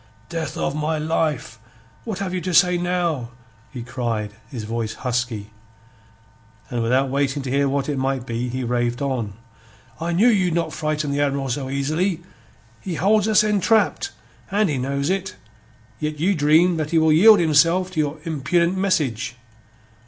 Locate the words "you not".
10.29-10.73